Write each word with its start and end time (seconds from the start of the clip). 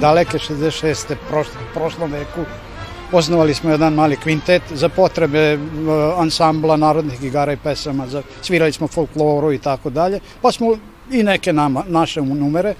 daleke 0.00 0.38
66. 0.38 1.14
Prošlo, 1.28 1.60
prošlom 1.74 2.12
veku 2.12 2.44
osnovali 3.12 3.54
smo 3.54 3.70
jedan 3.70 3.94
mali 3.94 4.16
kvintet 4.16 4.62
za 4.74 4.88
potrebe 4.88 5.54
uh, 5.54 5.60
ansambla 6.20 6.76
narodnih 6.76 7.24
igara 7.24 7.52
i 7.52 7.56
pesama, 7.56 8.06
za, 8.06 8.22
svirali 8.42 8.72
smo 8.72 8.88
folkloru 8.88 9.52
i 9.52 9.58
tako 9.58 9.90
dalje, 9.90 10.20
pa 10.42 10.52
smo 10.52 10.76
i 11.10 11.22
neke 11.22 11.52
nama, 11.52 11.84
naše 11.88 12.22
numere. 12.22 12.74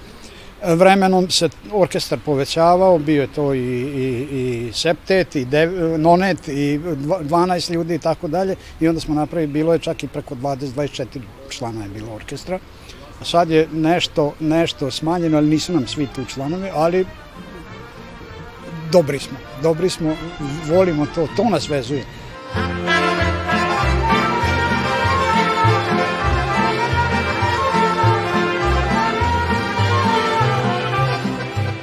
Vremenom 0.65 1.29
se 1.29 1.49
orkestar 1.71 2.19
povećavao, 2.25 2.97
bio 2.97 3.21
je 3.21 3.27
to 3.27 3.53
i, 3.53 3.59
i, 3.59 4.27
i 4.31 4.73
septet, 4.73 5.35
i 5.35 5.45
dev, 5.45 5.99
nonet, 5.99 6.47
i 6.47 6.79
12 6.79 7.73
ljudi 7.73 7.95
i 7.95 7.99
tako 7.99 8.27
dalje. 8.27 8.55
I 8.79 8.87
onda 8.87 9.01
smo 9.01 9.15
napravili, 9.15 9.53
bilo 9.53 9.73
je 9.73 9.79
čak 9.79 10.03
i 10.03 10.07
preko 10.07 10.35
20-24 10.35 11.05
člana 11.49 11.83
je 11.83 11.89
bilo 11.89 12.15
orkestra. 12.15 12.59
Sad 13.21 13.49
je 13.49 13.67
nešto, 13.73 14.33
nešto 14.39 14.91
smanjeno, 14.91 15.37
ali 15.37 15.47
nisu 15.47 15.73
nam 15.73 15.87
svi 15.87 16.07
tu 16.15 16.25
članovi, 16.25 16.69
ali 16.73 17.05
dobri 18.91 19.19
smo, 19.19 19.37
dobri 19.61 19.89
smo, 19.89 20.15
volimo 20.65 21.05
to, 21.15 21.27
to 21.35 21.43
nas 21.43 21.69
vezuje. 21.69 22.03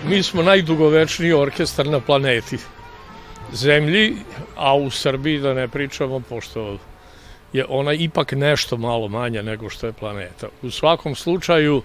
Mi 0.09 0.23
smo 0.23 0.43
najdugovečniji 0.43 1.33
orkestar 1.33 1.87
na 1.87 2.01
planeti 2.01 2.59
Zemlji, 3.53 4.17
a 4.57 4.77
u 4.77 4.91
Srbiji 4.91 5.39
da 5.39 5.55
ne 5.55 5.69
pričamo, 5.69 6.21
pošto 6.21 6.79
je 7.57 7.65
ona 7.69 7.93
ipak 7.93 8.33
nešto 8.33 8.77
malo 8.77 9.09
manja 9.09 9.43
nego 9.43 9.71
što 9.71 9.87
je 9.87 9.93
planeta. 9.93 10.49
U 10.63 10.71
svakom 10.71 11.15
slučaju, 11.15 11.83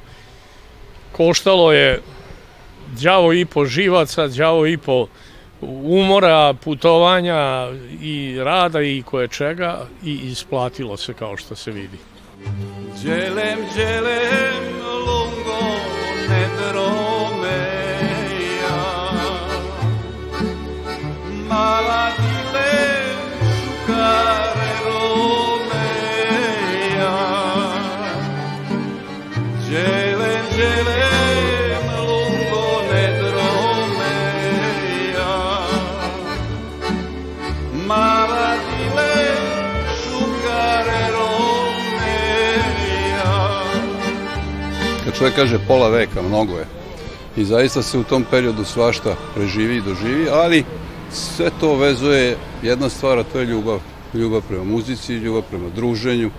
koštalo 1.11 1.73
je 1.73 2.01
đavo 3.01 3.33
i 3.33 3.45
po 3.45 3.65
živaca, 3.65 4.27
đavo 4.27 4.67
i 4.67 4.77
po 4.77 5.07
umora, 5.61 6.53
putovanja 6.53 7.69
i 8.01 8.37
rada 8.43 8.81
i 8.81 9.03
koje 9.05 9.27
čega 9.27 9.87
i 10.03 10.11
isplatilo 10.11 10.97
se 10.97 11.13
kao 11.13 11.37
što 11.37 11.55
se 11.55 11.71
vidi. 11.71 11.97
Đelem, 13.03 13.59
đelem, 13.75 14.63
lungo, 15.05 15.61
nedrome, 16.29 17.81
mala 21.49 22.30
čovjek 45.21 45.35
kaže 45.35 45.59
pola 45.67 45.89
veka, 45.89 46.21
mnogo 46.21 46.57
je. 46.57 46.65
I 47.35 47.45
zaista 47.45 47.81
se 47.81 47.97
u 47.97 48.03
tom 48.03 48.25
periodu 48.31 48.65
svašta 48.65 49.15
preživi 49.35 49.77
i 49.77 49.81
doživi, 49.81 50.29
ali 50.29 50.63
sve 51.11 51.51
to 51.59 51.75
vezuje 51.75 52.37
jedna 52.63 52.89
stvar, 52.89 53.19
a 53.19 53.23
to 53.23 53.39
je 53.39 53.45
ljubav. 53.45 53.79
Ljubav 54.13 54.41
prema 54.47 54.63
muzici, 54.63 55.13
ljubav 55.13 55.41
prema 55.49 55.69
druženju 55.69 56.31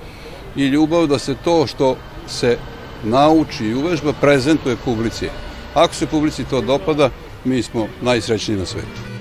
i 0.56 0.66
ljubav 0.66 1.06
da 1.06 1.18
se 1.18 1.34
to 1.44 1.66
što 1.66 1.96
se 2.26 2.58
nauči 3.04 3.66
i 3.66 3.74
uvežba 3.74 4.12
prezentuje 4.12 4.76
publici. 4.84 5.28
Ako 5.74 5.94
se 5.94 6.06
publici 6.06 6.44
to 6.44 6.60
dopada, 6.60 7.10
mi 7.44 7.62
smo 7.62 7.86
najsrećniji 8.00 8.58
na 8.58 8.66
svetu. 8.66 9.11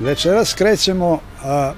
Večeras 0.00 0.54
krećemo 0.54 1.18
a, 1.44 1.72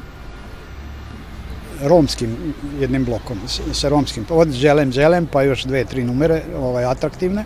romskim 1.82 2.54
jednim 2.80 3.04
blokom, 3.04 3.38
sa 3.72 3.88
romskim, 3.88 4.26
od 4.30 4.48
Đelem 4.48 4.90
Đelem 4.90 5.26
pa 5.26 5.42
još 5.42 5.64
dve, 5.64 5.84
tri 5.84 6.04
numere 6.04 6.42
ovaj, 6.58 6.84
atraktivne. 6.84 7.44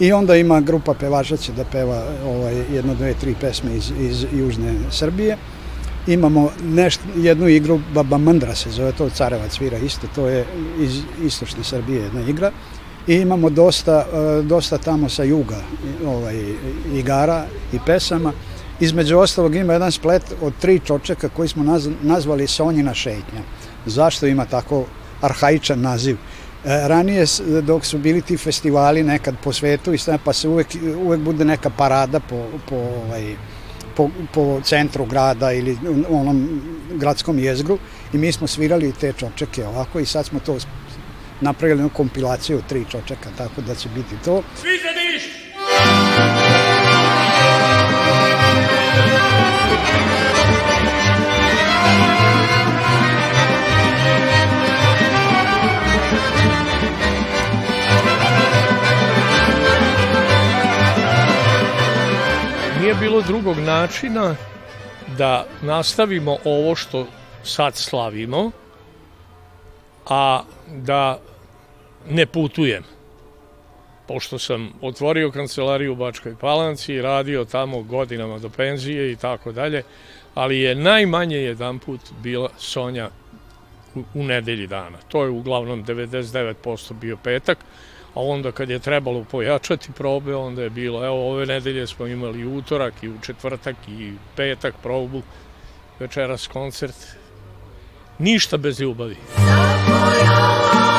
I 0.00 0.12
onda 0.12 0.36
ima 0.36 0.60
grupa 0.60 0.94
pevača 0.94 1.36
će 1.36 1.52
da 1.52 1.64
peva 1.64 2.02
ovaj, 2.24 2.54
jedno, 2.72 2.94
dve, 2.94 3.14
tri 3.14 3.34
pesme 3.40 3.76
iz, 3.76 3.92
iz 4.00 4.26
Južne 4.32 4.74
Srbije. 4.90 5.36
Imamo 6.06 6.50
nešt, 6.62 7.00
jednu 7.16 7.48
igru, 7.48 7.80
Baba 7.94 8.18
Mandra 8.18 8.54
se 8.54 8.70
zove, 8.70 8.92
to 8.92 9.10
Carevac 9.10 9.56
svira 9.56 9.78
isto, 9.78 10.06
to 10.14 10.28
je 10.28 10.44
iz 10.80 11.02
istočne 11.24 11.64
Srbije 11.64 12.02
jedna 12.02 12.20
igra. 12.20 12.52
I 13.06 13.14
imamo 13.14 13.50
dosta, 13.50 14.06
e, 14.12 14.42
dosta 14.42 14.78
tamo 14.78 15.08
sa 15.08 15.24
juga 15.24 15.56
ovaj, 16.06 16.54
igara 16.94 17.46
i 17.72 17.78
pesama. 17.86 18.32
Između 18.80 19.18
ostalog 19.18 19.54
ima 19.54 19.72
jedan 19.72 19.92
splet 19.92 20.22
od 20.40 20.52
tri 20.60 20.80
čočeka 20.84 21.28
koji 21.28 21.48
smo 21.48 21.64
naz, 21.64 21.88
nazvali 22.02 22.46
Sonjina 22.46 22.94
šetnja. 22.94 23.42
Zašto 23.86 24.26
ima 24.26 24.44
tako 24.44 24.84
arhaičan 25.20 25.80
naziv? 25.80 26.16
E, 26.64 26.88
ranije, 26.88 27.24
dok 27.62 27.84
su 27.84 27.98
bili 27.98 28.22
ti 28.22 28.36
festivali 28.36 29.02
nekad 29.02 29.34
po 29.44 29.52
svetu, 29.52 29.92
pa 30.24 30.32
se 30.32 30.48
uvek, 30.48 30.66
uvek 30.96 31.20
bude 31.20 31.44
neka 31.44 31.70
parada 31.70 32.20
po, 32.20 32.46
po, 32.68 32.76
ovaj, 32.76 33.36
po, 33.96 34.10
po 34.34 34.60
centru 34.64 35.04
grada 35.04 35.52
ili 35.52 35.78
onom 36.08 36.62
gradskom 36.94 37.38
jezgru 37.38 37.78
i 38.12 38.18
mi 38.18 38.32
smo 38.32 38.46
svirali 38.46 38.92
te 39.00 39.12
čočeke 39.12 39.66
ovako 39.66 40.00
i 40.00 40.06
sad 40.06 40.26
smo 40.26 40.40
to 40.40 40.58
napravili 41.40 41.90
kompilaciju 41.90 42.62
tri 42.68 42.84
čočeka, 42.90 43.30
tako 43.36 43.60
da 43.60 43.74
će 43.74 43.88
biti 43.88 44.14
to. 44.24 44.42
Svi 44.60 44.78
Nije 62.88 63.00
bilo 63.00 63.22
drugog 63.22 63.58
načina 63.58 64.36
da 65.18 65.46
nastavimo 65.62 66.36
ovo 66.44 66.74
što 66.74 67.06
sad 67.44 67.76
slavimo, 67.76 68.50
a 70.08 70.42
da 70.66 71.18
ne 72.10 72.26
putujem 72.26 72.84
pošto 74.06 74.38
sam 74.38 74.72
otvorio 74.82 75.30
kancelariju 75.30 75.92
u 75.92 75.96
Bačkoj 75.96 76.36
Palanci 76.40 77.02
radio 77.02 77.44
tamo 77.44 77.82
godinama 77.82 78.38
do 78.38 78.48
penzije 78.48 79.12
i 79.12 79.16
tako 79.16 79.52
dalje, 79.52 79.82
ali 80.34 80.60
je 80.60 80.74
najmanje 80.74 81.36
jedan 81.36 81.78
put 81.78 82.00
bila 82.22 82.48
Sonja 82.58 83.10
u, 83.94 84.02
u 84.14 84.24
nedelji 84.24 84.66
dana. 84.66 84.98
To 85.08 85.22
je 85.22 85.30
uglavnom 85.30 85.84
99% 85.84 86.92
bio 86.92 87.16
petak, 87.16 87.58
a 88.18 88.20
onda 88.20 88.52
kad 88.52 88.70
je 88.70 88.78
trebalo 88.78 89.24
pojačati 89.24 89.92
probe, 89.92 90.34
onda 90.34 90.62
je 90.62 90.70
bilo, 90.70 91.04
evo 91.04 91.30
ove 91.30 91.46
nedelje 91.46 91.86
smo 91.86 92.06
imali 92.06 92.46
utorak 92.46 92.94
i 93.02 93.08
u 93.08 93.14
četvrtak 93.22 93.76
i 93.88 94.12
petak 94.36 94.74
probu, 94.82 95.22
večeras 96.00 96.46
koncert, 96.46 96.96
ništa 98.18 98.56
bez 98.56 98.80
ljubavi. 98.80 99.16
Uh, 99.36 100.97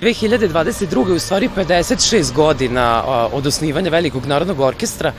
2022. 0.00 1.14
u 1.14 1.18
stvari 1.18 1.48
56 1.56 2.32
godina 2.32 3.04
od 3.32 3.46
osnivanja 3.46 3.90
Velikog 3.90 4.26
narodnog 4.26 4.60
orkestra. 4.60 5.12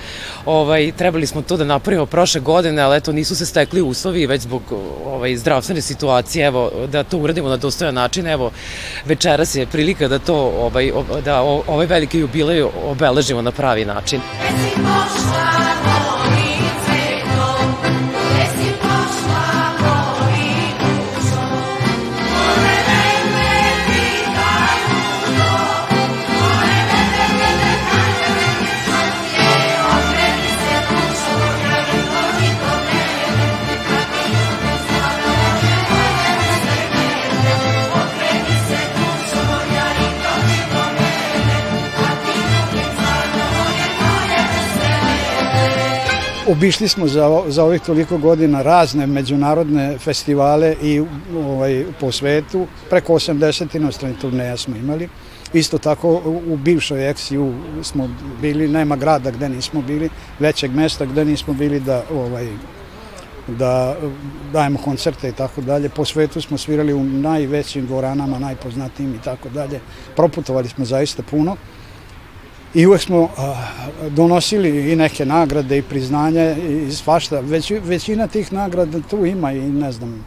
Ovaj, 0.45 0.91
trebali 0.97 1.27
smo 1.27 1.41
to 1.41 1.57
da 1.57 1.63
napravimo 1.63 2.05
prošle 2.05 2.41
godine, 2.41 2.81
ali 2.81 2.97
eto 2.97 3.11
nisu 3.11 3.35
se 3.35 3.45
stekli 3.45 3.81
uslovi 3.81 4.25
već 4.25 4.41
zbog 4.41 4.61
ovaj, 5.05 5.37
zdravstvene 5.37 5.81
situacije, 5.81 6.45
evo, 6.45 6.71
da 6.91 7.03
to 7.03 7.17
uradimo 7.17 7.49
na 7.49 7.57
dostojan 7.57 7.95
način. 7.95 8.27
Evo, 8.27 8.51
večeras 9.05 9.55
je 9.55 9.67
prilika 9.67 10.07
da 10.07 10.19
to, 10.19 10.35
ovaj, 10.35 10.91
da 11.25 11.41
ovaj 11.41 11.85
veliki 11.85 12.19
jubilej 12.19 12.63
obeležimo 12.85 13.41
na 13.41 13.51
pravi 13.51 13.85
način. 13.85 14.21
Reci 14.41 14.75
pošta 14.75 15.88
Obišli 46.49 46.87
smo 46.87 47.07
za, 47.07 47.43
za 47.47 47.63
ovih 47.63 47.81
toliko 47.81 48.17
godina 48.17 48.61
razne 48.61 49.07
međunarodne 49.07 49.97
festivale 49.97 50.75
i 50.81 51.01
ovaj, 51.37 51.85
po 51.99 52.11
svetu, 52.11 52.67
preko 52.89 53.13
80 53.13 53.75
inostranih 53.75 54.17
turneja 54.17 54.57
smo 54.57 54.75
imali. 54.75 55.09
Isto 55.53 55.77
tako 55.77 56.21
u 56.47 56.57
bivšoj 56.57 56.99
XU 56.99 57.53
smo 57.83 58.09
bili, 58.41 58.67
nema 58.67 58.95
grada 58.95 59.31
gde 59.31 59.49
nismo 59.49 59.81
bili, 59.81 60.09
većeg 60.39 60.75
mesta 60.75 61.05
gde 61.05 61.25
nismo 61.25 61.53
bili 61.53 61.79
da 61.79 62.03
ovaj, 62.13 62.47
da 63.47 63.95
dajemo 64.53 64.79
koncerte 64.79 65.29
i 65.29 65.33
tako 65.33 65.61
dalje. 65.61 65.89
Po 65.89 66.05
svetu 66.05 66.41
smo 66.41 66.57
svirali 66.57 66.93
u 66.93 67.03
najvećim 67.03 67.85
dvoranama, 67.85 68.39
najpoznatijim 68.39 69.15
i 69.15 69.23
tako 69.23 69.49
dalje. 69.49 69.79
Proputovali 70.15 70.69
smo 70.69 70.85
zaista 70.85 71.23
puno 71.23 71.55
i 72.73 72.85
uvek 72.85 73.01
smo 73.01 73.29
donosili 74.09 74.91
i 74.91 74.95
neke 74.95 75.25
nagrade 75.25 75.77
i 75.77 75.81
priznanja 75.81 76.51
i 76.51 76.91
svašta. 76.91 77.39
Već, 77.39 77.71
većina 77.83 78.27
tih 78.27 78.53
nagrada 78.53 78.99
tu 79.09 79.25
ima 79.25 79.51
i 79.51 79.59
ne 79.59 79.91
znam, 79.91 80.25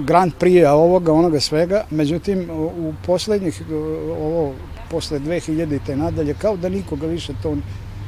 Grand 0.00 0.32
Prix 0.40 0.68
ovoga, 0.68 1.12
onoga 1.12 1.40
svega, 1.40 1.84
međutim 1.90 2.50
u 2.50 2.94
poslednjih, 3.06 3.62
ovo 4.20 4.52
posle 4.90 5.18
2000. 5.18 5.78
te 5.86 5.96
nadalje, 5.96 6.34
kao 6.34 6.56
da 6.56 6.68
nikoga 6.68 7.06
više 7.06 7.32
to 7.42 7.56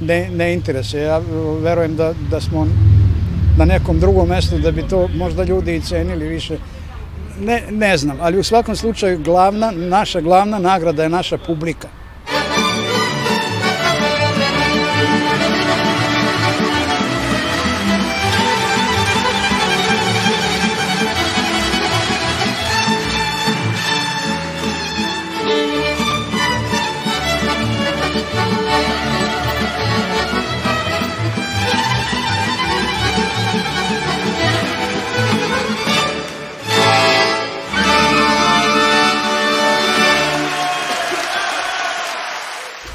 ne, 0.01 0.31
ne 0.31 0.55
interesuje. 0.55 1.03
Ja 1.03 1.21
verujem 1.61 1.97
da, 1.97 2.15
da 2.31 2.41
smo 2.41 2.67
na 3.59 3.65
nekom 3.65 4.01
drugom 4.01 4.29
mestu 4.29 4.59
da 4.59 4.71
bi 4.71 4.83
to 4.83 5.09
možda 5.17 5.45
ljudi 5.45 5.77
i 5.77 5.81
cenili 5.81 6.29
više. 6.29 6.59
Ne, 7.41 7.63
ne 7.71 7.97
znam, 7.97 8.19
ali 8.21 8.39
u 8.39 8.43
svakom 8.43 8.77
slučaju 8.77 9.19
glavna, 9.19 9.71
naša 9.71 10.21
glavna 10.21 10.59
nagrada 10.59 11.03
je 11.03 11.09
naša 11.09 11.39
publika. 11.39 11.89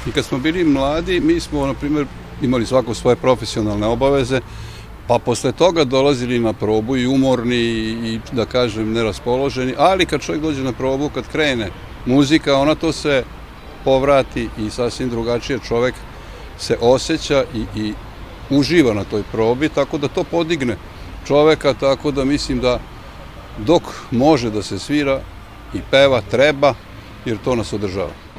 I 0.06 0.12
kad 0.12 0.24
smo 0.24 0.38
bili 0.38 0.64
mladi, 0.64 1.20
mi 1.20 1.40
smo, 1.40 1.66
na 1.66 1.74
primjer, 1.74 2.06
imali 2.42 2.66
svako 2.66 2.94
svoje 2.94 3.16
profesionalne 3.16 3.86
obaveze, 3.86 4.40
pa 5.06 5.18
posle 5.18 5.52
toga 5.52 5.84
dolazili 5.84 6.38
na 6.38 6.52
probu 6.52 6.96
i 6.96 7.06
umorni 7.06 7.56
i, 7.56 8.20
da 8.32 8.46
kažem, 8.46 8.92
neraspoloženi, 8.92 9.74
ali 9.78 10.06
kad 10.06 10.20
čovjek 10.20 10.42
dođe 10.42 10.62
na 10.62 10.72
probu, 10.72 11.08
kad 11.08 11.28
krene 11.28 11.70
muzika, 12.06 12.56
ona 12.56 12.74
to 12.74 12.92
se 12.92 13.24
povrati 13.84 14.48
i 14.58 14.70
sasvim 14.70 15.10
drugačije 15.10 15.58
čovek 15.68 15.94
se 16.58 16.76
osjeća 16.80 17.44
i, 17.54 17.80
i 17.80 17.92
uživa 18.50 18.94
na 18.94 19.04
toj 19.04 19.22
probi, 19.32 19.68
tako 19.68 19.98
da 19.98 20.08
to 20.08 20.24
podigne 20.24 20.76
čoveka, 21.26 21.74
tako 21.74 22.10
da 22.10 22.24
mislim 22.24 22.60
da 22.60 22.80
dok 23.58 23.82
može 24.10 24.50
da 24.50 24.62
se 24.62 24.78
svira 24.78 25.20
i 25.74 25.78
peva, 25.90 26.20
treba, 26.30 26.74
jer 27.24 27.38
to 27.44 27.56
nas 27.56 27.72
održava. 27.72 28.31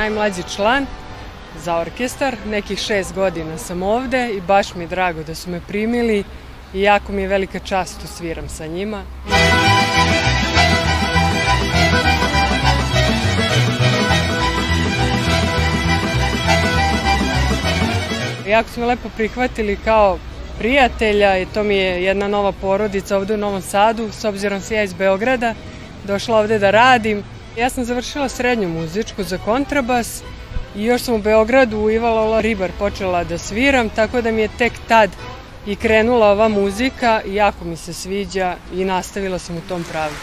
Najmlađi 0.00 0.42
član 0.54 0.86
za 1.64 1.76
orkestar, 1.76 2.36
nekih 2.46 2.78
šest 2.78 3.14
godina 3.14 3.58
sam 3.58 3.82
ovde 3.82 4.30
i 4.32 4.40
baš 4.40 4.74
mi 4.74 4.84
je 4.84 4.88
drago 4.88 5.22
da 5.22 5.34
su 5.34 5.50
me 5.50 5.60
primili 5.68 6.24
i 6.74 6.82
jako 6.82 7.12
mi 7.12 7.22
je 7.22 7.28
velika 7.28 7.58
čast 7.58 7.98
što 7.98 8.06
sviram 8.06 8.48
sa 8.48 8.66
njima. 8.66 9.02
Jako 18.48 18.68
su 18.68 18.80
me 18.80 18.86
lepo 18.86 19.08
prihvatili 19.16 19.78
kao 19.84 20.18
prijatelja 20.58 21.38
i 21.38 21.46
to 21.46 21.62
mi 21.62 21.76
je 21.76 22.04
jedna 22.04 22.28
nova 22.28 22.52
porodica 22.52 23.16
ovde 23.16 23.34
u 23.34 23.36
Novom 23.36 23.62
Sadu, 23.62 24.08
s 24.12 24.24
obzirom 24.24 24.60
se 24.60 24.74
ja 24.74 24.82
iz 24.82 24.92
Beograda, 24.92 25.54
došla 26.04 26.38
ovde 26.38 26.58
da 26.58 26.70
radim. 26.70 27.22
Ja 27.60 27.70
sam 27.70 27.84
završila 27.84 28.28
srednju 28.28 28.68
muzičku 28.68 29.22
za 29.22 29.38
kontrabas 29.38 30.22
i 30.76 30.84
još 30.84 31.02
sam 31.02 31.14
u 31.14 31.18
Beogradu 31.18 31.78
u 31.78 31.90
Ivalola 31.90 32.40
Ribar 32.40 32.70
počela 32.78 33.24
da 33.24 33.38
sviram, 33.38 33.88
tako 33.88 34.22
da 34.22 34.30
mi 34.30 34.42
je 34.42 34.48
tek 34.58 34.72
tad 34.88 35.10
i 35.66 35.76
krenula 35.76 36.30
ova 36.30 36.48
muzika 36.48 37.20
i 37.26 37.34
jako 37.34 37.64
mi 37.64 37.76
se 37.76 37.92
sviđa 37.92 38.56
i 38.74 38.84
nastavila 38.84 39.38
sam 39.38 39.56
u 39.56 39.60
tom 39.68 39.84
pravcu. 39.92 40.16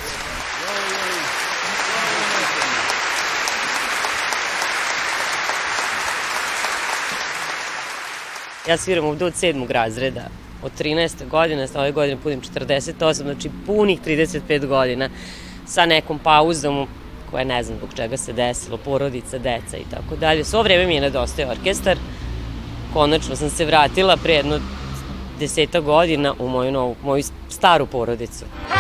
Ja 8.67 8.77
sviram 8.77 9.05
ovde 9.05 9.25
od 9.25 9.35
sedmog 9.35 9.71
razreda, 9.71 10.27
od 10.63 10.71
13. 10.79 11.29
godine, 11.29 11.67
ove 11.75 11.91
godine 11.91 12.21
punim 12.23 12.41
48, 12.41 13.13
znači 13.13 13.49
punih 13.65 13.99
35 14.01 14.65
godina, 14.65 15.09
sa 15.65 15.85
nekom 15.85 16.19
pauzom 16.19 16.87
koje 17.31 17.45
ne 17.45 17.63
znam 17.63 17.77
zbog 17.77 17.89
čega 17.95 18.17
se 18.17 18.33
desilo, 18.33 18.77
porodica, 18.77 19.37
deca 19.37 19.77
i 19.77 19.85
tako 19.91 20.15
dalje. 20.15 20.43
Svo 20.43 20.63
vreme 20.63 20.87
mi 20.87 20.95
je 20.95 21.01
nedostaje 21.01 21.51
orkestar. 21.51 21.97
Konačno 22.93 23.35
sam 23.35 23.49
se 23.49 23.65
vratila 23.65 24.17
pre 24.17 24.33
jedno 24.33 24.59
deseta 25.39 25.79
godina 25.79 26.33
u 26.39 26.47
moju, 26.47 26.71
novu, 26.71 26.95
moju 27.03 27.23
staru 27.49 27.85
porodicu. 27.85 28.45
ne 28.45 28.76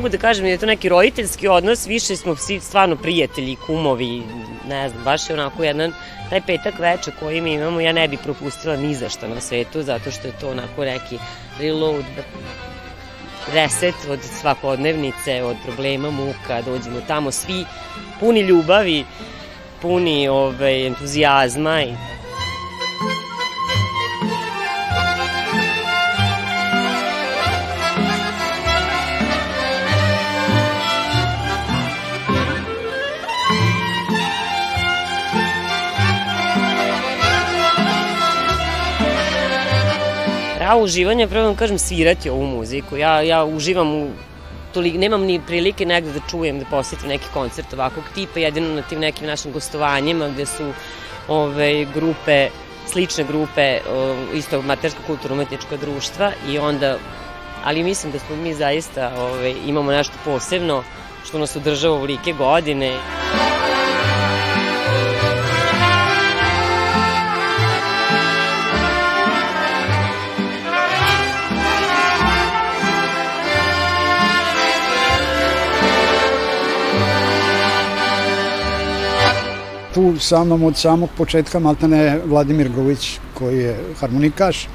mogu 0.00 0.08
da 0.08 0.18
kažem 0.18 0.44
da 0.44 0.50
je 0.50 0.58
to 0.58 0.66
neki 0.66 0.88
roditeljski 0.88 1.48
odnos, 1.48 1.86
više 1.86 2.16
smo 2.16 2.36
svi 2.36 2.60
stvarno 2.60 2.96
prijatelji, 2.96 3.56
kumovi, 3.66 4.22
ne 4.68 4.88
znam, 4.88 5.04
baš 5.04 5.30
je 5.30 5.34
onako 5.34 5.64
jedan, 5.64 5.92
taj 6.30 6.40
petak 6.40 6.78
veče 6.78 7.10
koji 7.20 7.40
mi 7.40 7.52
imamo, 7.52 7.80
ja 7.80 7.92
ne 7.92 8.08
bi 8.08 8.16
propustila 8.16 8.76
ni 8.76 8.94
za 8.94 9.08
što 9.08 9.28
na 9.28 9.40
svetu, 9.40 9.82
zato 9.82 10.10
što 10.10 10.28
je 10.28 10.38
to 10.40 10.50
onako 10.50 10.84
neki 10.84 11.18
reload, 11.58 12.04
reset 13.52 13.94
od 14.08 14.18
svakodnevnice, 14.40 15.42
od 15.42 15.56
problema, 15.64 16.10
muka, 16.10 16.62
dođemo 16.62 17.00
tamo 17.06 17.30
svi 17.30 17.64
puni 18.20 18.40
ljubavi, 18.40 19.04
puni 19.82 20.28
ovaj, 20.28 20.86
entuzijazma 20.86 21.82
i 21.82 21.94
pravo 40.70 40.84
uživanje, 40.84 41.26
pravo 41.28 41.46
vam 41.46 41.56
kažem, 41.56 41.78
svirati 41.78 42.30
ovu 42.30 42.46
muziku. 42.46 42.96
Ja, 42.96 43.20
ja 43.20 43.44
uživam 43.44 43.88
u 43.94 44.10
toliko, 44.74 44.98
nemam 44.98 45.22
ni 45.22 45.40
prilike 45.46 45.86
negde 45.86 46.12
da 46.12 46.20
čujem, 46.30 46.60
da 46.60 46.64
posjetim 46.70 47.08
neki 47.08 47.26
koncert 47.34 47.72
ovakvog 47.74 48.04
tipa, 48.14 48.38
jedino 48.40 48.68
na 48.74 48.82
tim 48.82 49.00
nekim 49.00 49.26
našim 49.26 49.52
gostovanjima 49.52 50.28
gde 50.28 50.46
su 50.46 50.70
ove, 51.28 51.86
grupe, 51.94 52.48
slične 52.86 53.24
grupe, 53.24 53.80
o, 53.90 54.14
isto 54.34 54.62
matersko 54.62 55.02
kulturno-umetnička 55.06 55.76
društva 55.76 56.32
i 56.48 56.58
onda, 56.58 56.98
ali 57.64 57.82
mislim 57.82 58.12
da 58.12 58.18
smo 58.18 58.36
mi 58.36 58.54
zaista 58.54 59.10
ove, 59.18 59.54
imamo 59.66 59.92
nešto 59.92 60.14
posebno 60.24 60.84
što 61.24 61.38
nas 61.38 61.56
održava 61.56 61.96
u 61.96 62.04
like 62.04 62.32
godine. 62.32 62.92
Tu 80.00 80.16
sa 80.16 80.44
mnom 80.44 80.62
od 80.64 80.76
samog 80.76 81.10
početka 81.16 81.58
maltene 81.58 82.20
Vladimir 82.24 82.68
Gruvić 82.68 83.18
koji 83.34 83.58
je 83.58 83.76
harmonikaš 84.00 84.68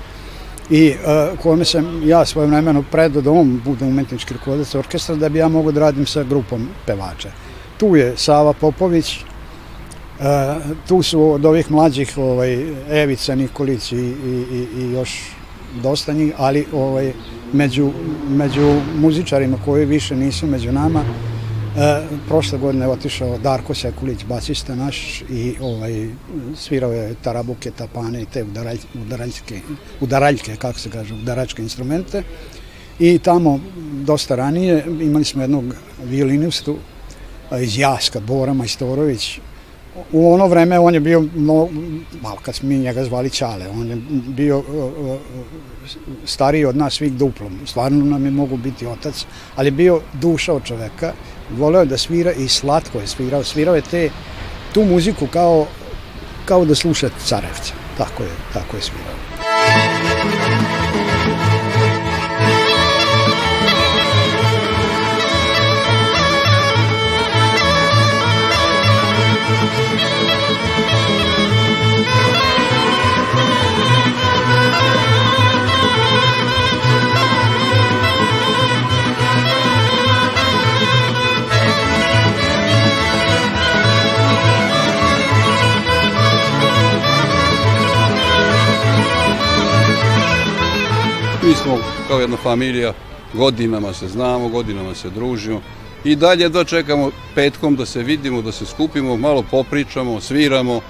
i 0.69 0.89
uh, 0.89 1.39
kome 1.39 1.65
sam 1.65 2.01
ja 2.05 2.25
svoje 2.25 2.47
vremeno 2.47 2.83
predao 2.91 3.21
da 3.21 3.31
on 3.31 3.61
bude 3.65 3.85
umetnički 3.85 4.33
rukovodilac 4.33 4.75
orkestra 4.75 5.15
da 5.15 5.29
bi 5.29 5.39
ja 5.39 5.47
mogo 5.47 5.71
da 5.71 5.79
radim 5.79 6.05
sa 6.05 6.23
grupom 6.23 6.67
pevača. 6.85 7.29
Tu 7.77 7.95
je 7.95 8.13
Sava 8.17 8.53
Popović, 8.53 9.17
uh, 9.17 10.25
tu 10.87 11.01
su 11.03 11.31
od 11.31 11.45
ovih 11.45 11.71
mlađih 11.71 12.17
ovaj, 12.17 12.67
Evica 12.89 13.35
Nikolić 13.35 13.91
i, 13.91 13.95
i, 13.95 14.67
i 14.77 14.91
još 14.91 15.31
dosta 15.81 16.13
njih, 16.13 16.33
ali 16.37 16.65
ovaj, 16.73 17.13
među, 17.53 17.91
među 18.29 18.81
muzičarima 18.95 19.57
koji 19.65 19.85
više 19.85 20.15
nisu 20.15 20.47
među 20.47 20.71
nama, 20.71 21.03
E, 21.77 22.01
prošle 22.27 22.57
godine 22.57 22.85
je 22.85 22.89
otišao 22.89 23.37
Darko 23.37 23.73
Sekulić, 23.73 24.23
basista 24.25 24.75
naš 24.75 25.21
i 25.29 25.55
ovaj, 25.61 26.09
svirao 26.55 26.93
je 26.93 27.15
tarabuke, 27.21 27.71
tapane 27.71 28.21
i 28.21 28.25
te 28.25 28.43
udaralj, 28.43 28.77
udaraljke, 28.93 29.59
udaraljke, 30.01 30.55
kako 30.55 30.79
se 30.79 30.89
kaže, 30.89 31.13
udaračke 31.13 31.61
instrumente. 31.61 32.23
I 32.99 33.19
tamo, 33.19 33.59
dosta 33.91 34.35
ranije, 34.35 34.85
imali 35.01 35.25
smo 35.25 35.41
jednog 35.41 35.75
violinistu 36.03 36.77
iz 37.61 37.77
Jaska, 37.77 38.19
Bora 38.19 38.53
Majstorović, 38.53 39.39
u 40.11 40.33
ono 40.33 40.47
vreme 40.47 40.79
on 40.79 40.93
je 40.93 40.99
bio 40.99 41.27
no, 41.35 41.67
malo 42.21 42.37
kad 42.41 42.59
mi 42.61 42.77
njega 42.77 43.03
zvali 43.03 43.29
Ćale, 43.29 43.67
on 43.69 43.89
je 43.89 43.95
bio 44.27 44.57
uh, 44.59 44.65
uh, 44.65 45.17
stariji 46.25 46.65
od 46.65 46.77
nas 46.77 46.93
svih 46.93 47.13
duplom. 47.13 47.59
Stvarno 47.65 48.05
nam 48.05 48.25
je 48.25 48.31
mogu 48.31 48.57
biti 48.57 48.87
otac, 48.87 49.25
ali 49.55 49.71
bio 49.71 50.01
duša 50.13 50.53
od 50.53 50.63
čoveka. 50.63 51.13
Voleo 51.49 51.85
da 51.85 51.97
svira 51.97 52.31
i 52.31 52.47
slatko 52.47 52.99
je 52.99 53.07
svirao. 53.07 53.43
Svirao 53.43 53.75
je 53.75 53.81
te, 53.81 54.09
tu 54.73 54.83
muziku 54.83 55.27
kao, 55.27 55.67
kao 56.45 56.65
da 56.65 56.75
sluša 56.75 57.09
Carevca. 57.25 57.73
Tako 57.97 58.23
je, 58.23 58.29
tako 58.53 58.77
je 58.77 58.81
svirao. 58.81 59.15
Mi 91.55 91.61
smo 91.61 91.77
kao 92.07 92.19
jedna 92.19 92.37
familija, 92.37 92.93
godinama 93.33 93.93
se 93.93 94.07
znamo, 94.07 94.49
godinama 94.49 94.95
se 94.95 95.09
družimo 95.09 95.61
i 96.03 96.15
dalje 96.15 96.49
dočekamo 96.49 97.11
petkom 97.35 97.75
da 97.75 97.85
se 97.85 98.03
vidimo, 98.03 98.41
da 98.41 98.51
se 98.51 98.65
skupimo, 98.65 99.17
malo 99.17 99.43
popričamo, 99.51 100.21
sviramo, 100.21 100.81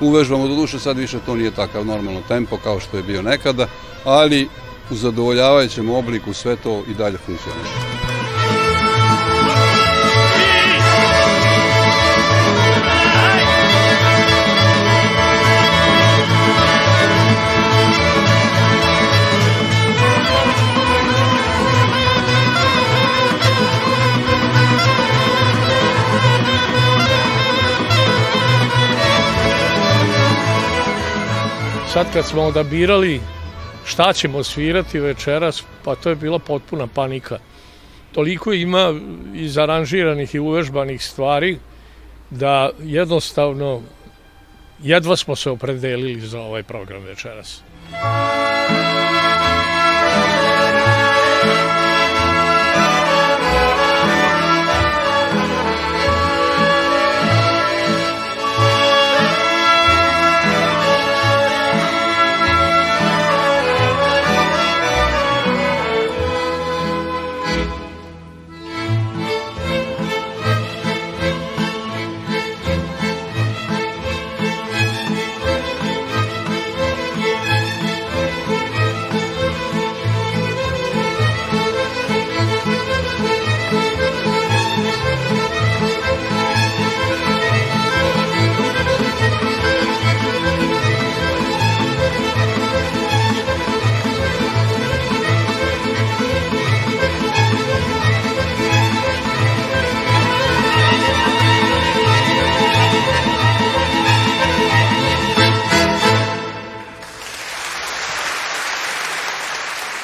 uvežbamo, 0.00 0.48
do 0.48 0.54
duše 0.54 0.78
sad 0.78 0.98
više 0.98 1.18
to 1.26 1.36
nije 1.36 1.50
takav 1.50 1.86
normalno 1.86 2.20
tempo 2.28 2.56
kao 2.56 2.80
što 2.80 2.96
je 2.96 3.02
bio 3.02 3.22
nekada, 3.22 3.66
ali 4.04 4.48
u 4.90 4.94
zadovoljavajućem 4.94 5.90
obliku 5.90 6.32
sve 6.32 6.56
to 6.56 6.82
i 6.90 6.94
dalje 6.94 7.18
funkcioniše. 7.18 7.97
Sad 31.98 32.12
kad 32.12 32.24
smo 32.24 32.42
odabirali 32.42 33.20
šta 33.84 34.12
ćemo 34.12 34.44
svirati 34.44 35.00
večeras, 35.00 35.64
pa 35.84 35.94
to 35.94 36.08
je 36.08 36.16
bila 36.16 36.38
potpuna 36.38 36.86
panika. 36.86 37.38
Toliko 38.12 38.52
ima 38.52 38.94
izaranžiranih 39.34 40.34
i 40.34 40.38
uvežbanih 40.38 41.04
stvari 41.04 41.58
da 42.30 42.70
jednostavno 42.82 43.82
jedva 44.82 45.16
smo 45.16 45.36
se 45.36 45.50
opredelili 45.50 46.20
za 46.20 46.40
ovaj 46.40 46.62
program 46.62 47.02
večeras. 47.02 47.62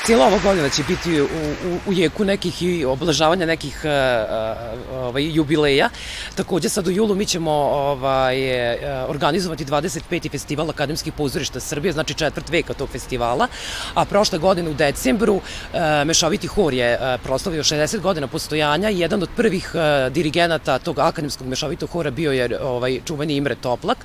Cijela 0.06 0.26
ova 0.26 0.38
godina 0.38 0.68
će 0.68 0.82
biti 0.88 1.20
u, 1.20 1.24
u, 1.24 1.28
u 1.86 1.92
jeku 1.92 2.24
nekih 2.24 2.62
i 2.62 2.84
oblažavanja 2.84 3.46
nekih 3.46 3.80
uh, 3.84 4.98
ovaj, 4.98 5.30
jubileja. 5.36 5.88
Takođe 6.34 6.68
sad 6.68 6.86
u 6.86 6.90
julu 6.90 7.14
mi 7.14 7.26
ćemo 7.26 7.50
ovaj, 7.50 8.36
organizovati 9.08 9.64
25. 9.64 10.30
festival 10.30 10.70
Akademskih 10.70 11.12
pozorišta 11.12 11.60
Srbije, 11.60 11.92
znači 11.92 12.14
četvrt 12.14 12.48
veka 12.48 12.74
tog 12.74 12.88
festivala, 12.88 13.48
a 13.94 14.04
prošle 14.04 14.38
godine 14.38 14.70
u 14.70 14.74
decembru 14.74 15.40
Mešoviti 16.04 16.46
hor 16.46 16.74
je 16.74 17.18
proslavio 17.22 17.62
60 17.62 18.00
godina 18.00 18.26
postojanja 18.26 18.90
i 18.90 18.98
jedan 18.98 19.22
od 19.22 19.28
prvih 19.36 19.72
dirigenata 20.10 20.78
tog 20.78 20.98
akademskog 20.98 21.46
mešovitog 21.46 21.90
hora 21.90 22.10
bio 22.10 22.32
je 22.32 22.58
ovaj, 22.62 23.00
čuveni 23.04 23.36
Imre 23.36 23.54
Toplak. 23.54 23.98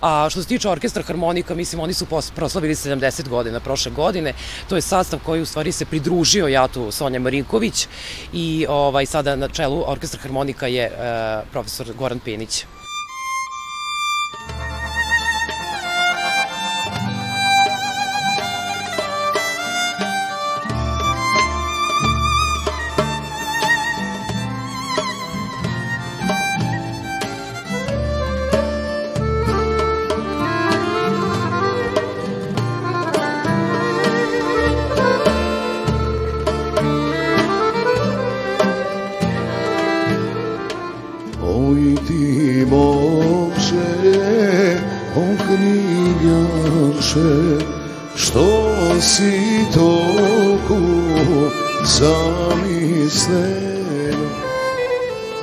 A 0.00 0.28
što 0.30 0.42
se 0.42 0.48
tiče 0.48 0.68
orkestra 0.68 1.02
harmonika, 1.02 1.54
mislim, 1.54 1.80
oni 1.80 1.94
su 1.94 2.06
proslavili 2.34 2.74
70 2.74 3.28
godina 3.28 3.60
prošle 3.60 3.92
godine. 3.92 4.32
To 4.68 4.76
je 4.76 4.82
sastav 4.82 5.20
koji 5.24 5.39
u 5.42 5.46
stvari 5.46 5.72
se 5.72 5.84
pridružio 5.84 6.48
Jatu 6.48 6.90
Sonja 6.90 7.20
Marinković 7.20 7.88
i 8.32 8.66
ovaj, 8.68 9.06
sada 9.06 9.36
na 9.36 9.48
čelu 9.48 9.84
orkestra 9.86 10.20
harmonika 10.20 10.66
je 10.66 10.86
uh, 10.86 11.48
profesor 11.52 11.92
Goran 11.98 12.18
Penić. 12.18 12.64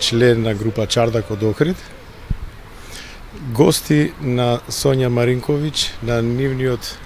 член 0.00 0.42
на 0.42 0.54
група 0.54 0.86
Чардак 0.86 1.30
од 1.30 1.42
Охрид. 1.42 1.76
Гости 3.54 4.12
на 4.20 4.60
Сонја 4.68 5.08
Маринковиќ 5.08 6.02
на 6.02 6.22
нивниот 6.22 6.96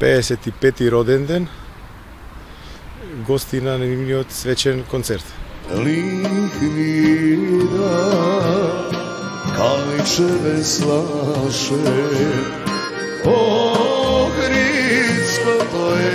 55-ти 0.00 0.90
роден 0.90 1.26
ден. 1.26 1.48
Гости 3.26 3.60
на 3.60 3.78
нивниот 3.78 4.32
свечен 4.32 4.84
концерт. 4.90 5.24
Lihni 5.70 7.68
da 7.72 8.38
веслаше, 10.42 11.74
Охридското 13.24 14.64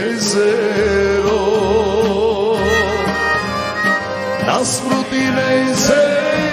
езеро, 0.09 1.43
Наспроти 4.47 5.25
се 5.75 6.03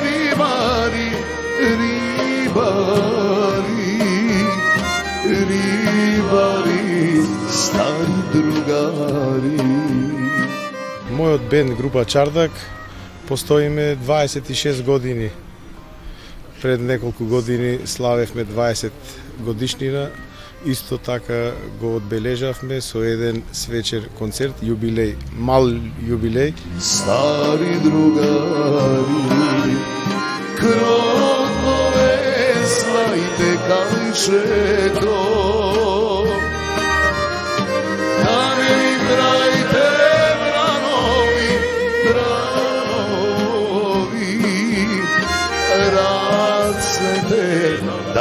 рибари, 0.05 1.11
рибари, 1.61 3.20
рибари, 5.50 6.83
стари 7.50 8.18
другари. 8.33 9.59
Мојот 11.11 11.42
бенд 11.50 11.74
група 11.76 12.05
Чардак 12.05 12.50
постоиме 13.29 13.96
26 13.96 14.83
години. 14.83 15.31
Пред 16.62 16.81
неколку 16.81 17.24
години 17.24 17.79
славевме 17.85 18.44
20 18.44 18.90
годишнина 19.38 20.09
Исто 20.64 20.99
така 20.99 21.53
го 21.81 21.96
одбележавме 21.96 22.81
со 22.81 23.01
еден 23.01 23.42
свечер 23.53 24.09
концерт, 24.18 24.61
јубилеј, 24.61 25.14
мал 25.33 25.64
јубилеј. 26.05 26.53
Стари 26.77 27.81
другари, 27.81 29.77
кротове 30.61 32.12
слајте 32.77 33.51
кај 33.64 34.01
кајчето, 34.11 35.89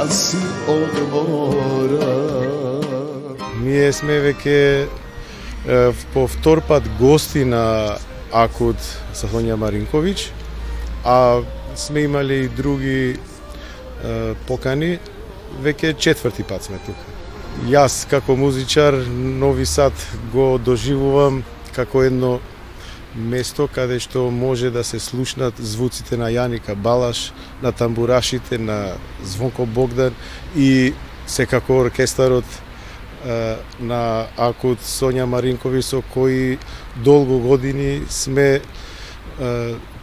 да 0.05 0.13
си 0.13 0.37
одмора. 0.67 2.07
Ние 3.59 3.91
сме 3.93 4.19
веќе 4.23 4.87
по 6.13 6.27
втор 6.27 6.61
пат 6.63 6.83
гости 6.99 7.43
на 7.45 7.97
Акут 8.31 8.79
Сахонја 9.13 9.57
Маринковиќ, 9.59 10.29
а 11.03 11.41
сме 11.75 12.05
имали 12.07 12.45
и 12.45 12.47
други 12.47 13.17
е, 13.17 14.35
покани, 14.47 14.99
веќе 15.63 15.97
четврти 15.97 16.43
пат 16.47 16.69
сме 16.69 16.79
тука. 16.85 17.03
Јас 17.67 18.05
како 18.09 18.35
музичар 18.39 18.95
Нови 19.43 19.65
Сад 19.65 19.93
го 20.31 20.57
доживувам 20.57 21.43
како 21.75 22.03
едно 22.07 22.39
место 23.15 23.67
каде 23.67 23.99
што 23.99 24.29
може 24.31 24.69
да 24.71 24.83
се 24.83 24.99
слушнат 24.99 25.53
звуците 25.57 26.17
на 26.17 26.29
Јаника 26.29 26.75
Балаш, 26.75 27.31
на 27.61 27.71
тамбурашите, 27.71 28.57
на 28.57 28.93
Звонко 29.23 29.65
Богдан 29.65 30.13
и 30.55 30.93
секако 31.27 31.73
оркестарот 31.73 32.45
е, 33.25 33.55
на 33.79 34.27
Акут 34.37 34.79
Сонја 34.79 35.25
Маринкови 35.25 35.81
со 35.81 36.01
кои 36.01 36.57
долго 36.95 37.39
години 37.39 38.01
сме 38.09 38.61
е, 38.61 38.61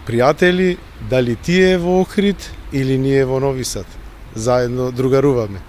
пријатели, 0.07 0.77
дали 1.11 1.37
тие 1.37 1.79
во 1.79 2.01
Охрид 2.01 2.51
или 2.73 2.99
ние 2.99 3.25
во 3.25 3.41
Нови 3.41 3.65
Сад. 3.65 3.87
Заедно 4.35 4.93
другаруваме. 4.93 5.61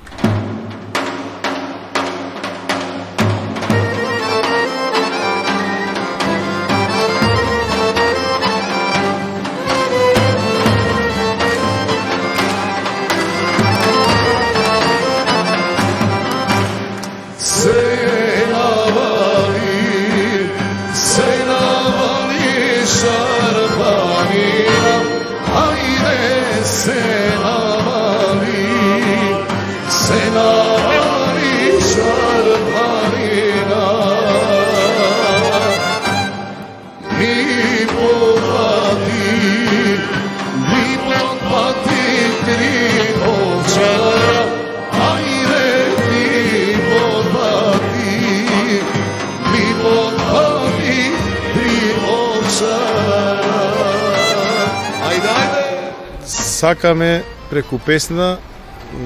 Сакаме 56.58 57.24
преку 57.52 57.78
песна 57.78 58.40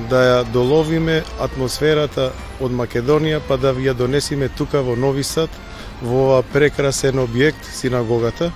да 0.10 0.20
ја 0.24 0.36
доловиме 0.54 1.18
атмосферата 1.44 2.30
од 2.64 2.72
Македонија, 2.72 3.42
па 3.44 3.58
да 3.60 3.74
ви 3.76 3.90
ја 3.90 3.94
донесиме 4.00 4.48
тука 4.48 4.80
во 4.80 4.96
Нови 4.96 5.24
Сад, 5.28 5.52
во 6.00 6.22
ова 6.30 6.38
прекрасен 6.54 7.20
објект, 7.20 7.68
синагогата. 7.76 8.54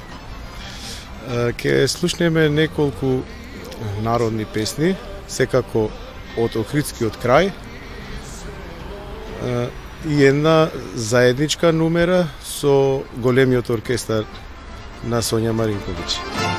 Ке 1.60 1.90
слушнеме 1.92 2.48
неколку 2.48 3.20
народни 4.00 4.46
песни, 4.46 4.96
секако 5.28 5.90
од 6.40 6.56
Охридскиот 6.56 7.20
крај, 7.20 7.52
и 10.08 10.24
една 10.24 10.70
заедничка 10.96 11.74
нумера 11.76 12.30
со 12.48 13.04
големиот 13.18 13.76
оркестар 13.76 14.24
на 15.04 15.20
Сонја 15.20 15.52
Маринковиќ. 15.52 16.55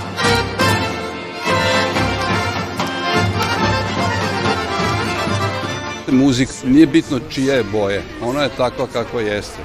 Muzik 6.13 6.49
nije 6.65 6.87
bitno 6.87 7.21
čija 7.31 7.55
je 7.55 7.65
boje, 7.73 8.03
ona 8.23 8.43
je 8.43 8.57
takva 8.57 8.87
kakva 8.93 9.21
jeste. 9.21 9.63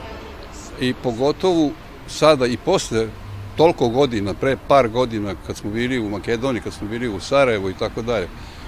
I 0.81 0.93
pogotovo 1.03 1.69
sada 2.07 2.45
i 2.45 2.57
posle 2.57 3.07
toliko 3.57 3.87
godina, 3.87 4.33
pre 4.33 4.57
par 4.67 4.87
godina 4.89 5.35
kad 5.47 5.57
smo 5.57 5.69
bili 5.69 5.99
u 5.99 6.09
Makedoniji, 6.09 6.61
kad 6.61 6.73
smo 6.73 6.87
bili 6.87 7.07
u 7.07 7.19
Sarajevu 7.19 7.69
i 7.69 7.73
tako 7.79 8.01
dalje, 8.01 8.27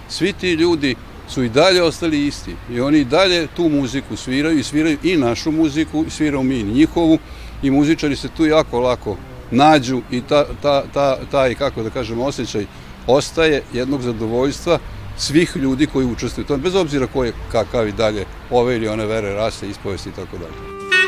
svi 0.10 0.34
ti 0.34 0.52
ljudi 0.52 0.96
su 1.30 1.44
i 1.44 1.50
dalje 1.50 1.84
ostali 1.84 2.28
isti 2.28 2.56
i 2.72 2.82
oni 2.82 3.00
i 3.00 3.06
dalje 3.06 3.48
tu 3.56 3.70
muziku 3.70 4.16
sviraju 4.16 4.60
i 4.60 4.64
sviraju 4.64 4.98
i 5.04 5.18
našu 5.18 5.52
muziku 5.52 6.04
i 6.08 6.10
sviramo 6.10 6.44
mi 6.44 6.60
i 6.60 6.64
njihovu 6.64 7.18
i 7.64 7.72
muzičari 7.72 8.16
se 8.16 8.28
tu 8.38 8.46
jako 8.46 8.80
lako 8.80 9.18
nađu 9.52 10.02
i 10.12 10.22
ta, 10.22 10.46
ta, 10.62 10.84
ta, 10.94 11.18
taj, 11.32 11.56
kako 11.56 11.84
da 11.84 11.90
kažem, 11.90 12.22
osjećaj 12.22 12.66
ostaje 13.08 13.64
jednog 13.74 14.02
zadovoljstva 14.02 14.80
svih 15.17 15.56
ljudi 15.56 15.88
koji 15.88 16.06
učestvuju 16.06 16.45
u 16.45 16.47
tome, 16.47 16.63
bez 16.63 16.76
obzira 16.76 17.08
ko 17.08 17.23
je 17.23 17.34
kakav 17.52 17.88
i 17.88 17.91
dalje 17.91 18.26
ove 18.49 18.76
ili 18.76 18.88
one 18.88 19.06
vere, 19.06 19.34
rase, 19.34 19.69
ispovesti 19.69 20.10
i 20.10 20.13
tako 20.13 20.38
dalje. 20.38 21.03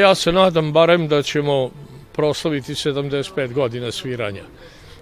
Ja 0.00 0.14
se 0.14 0.32
nadam 0.32 0.72
barem 0.72 1.08
da 1.08 1.22
ćemo 1.22 1.70
proslaviti 2.12 2.74
75 2.74 3.52
godina 3.52 3.92
sviranja 3.92 4.42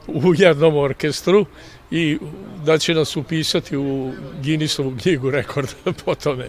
u 0.06 0.34
jednom 0.36 0.76
orkestru 0.76 1.46
i 1.90 2.18
da 2.64 2.78
će 2.78 2.94
nas 2.94 3.16
upisati 3.16 3.76
u 3.76 4.12
Guinnessovu 4.42 4.96
knjigu 5.02 5.30
rekorda 5.30 5.92
po 6.04 6.14
tome. 6.14 6.48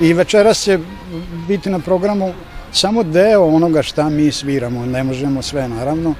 I 0.00 0.12
večeras 0.12 0.62
će 0.62 0.78
biti 1.48 1.70
na 1.70 1.78
programu 1.78 2.32
samo 2.72 3.02
deo 3.02 3.44
onoga 3.44 3.82
šta 3.82 4.08
mi 4.08 4.32
sviramo, 4.32 4.86
ne 4.86 5.04
možemo 5.04 5.42
sve 5.42 5.68
naravno, 5.68 6.14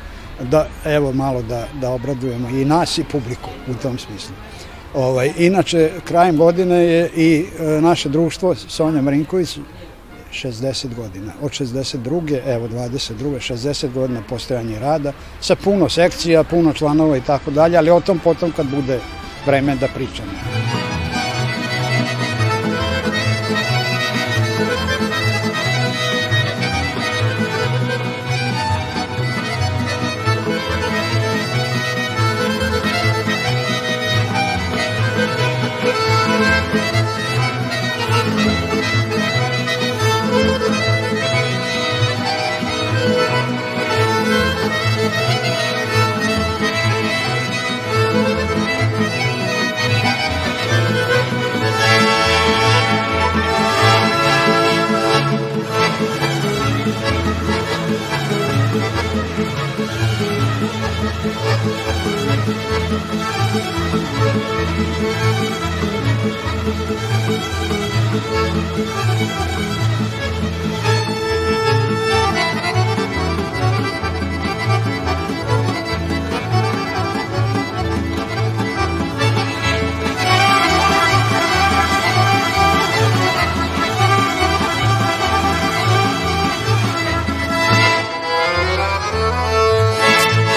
da 0.51 0.67
evo 0.85 1.13
malo 1.13 1.43
da, 1.43 1.67
da 1.81 1.91
obradujemo 1.91 2.49
i 2.49 2.65
nas 2.65 2.99
i 2.99 3.05
publiku 3.05 3.51
u 3.71 3.75
tom 3.75 3.99
smislu. 3.99 4.35
Ovaj, 4.95 5.33
inače, 5.39 5.91
krajem 6.05 6.37
godine 6.37 6.77
je 6.77 7.11
i 7.17 7.47
e, 7.59 7.81
naše 7.81 8.09
društvo 8.09 8.55
Sonja 8.55 9.03
Marinković 9.03 9.59
60 10.33 10.95
godina. 10.95 11.33
Od 11.43 11.51
62. 11.51 12.41
evo 12.47 12.69
22. 12.69 13.53
60 13.53 13.93
godina 13.93 14.23
postojanja 14.29 14.77
i 14.77 14.79
rada 14.79 15.13
sa 15.41 15.55
puno 15.55 15.89
sekcija, 15.89 16.45
puno 16.45 16.73
članova 16.73 17.17
i 17.17 17.21
tako 17.21 17.51
dalje, 17.51 17.77
ali 17.77 17.91
o 17.91 18.01
tom 18.01 18.19
potom 18.19 18.53
kad 18.53 18.67
bude 18.67 19.01
vreme 19.47 19.77
da 19.77 19.89
pričamo. 19.95 20.33